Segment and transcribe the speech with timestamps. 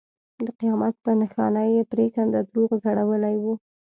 [0.45, 3.53] د قیامت په نښانه یې پرېکنده دروغ ځړولي وو.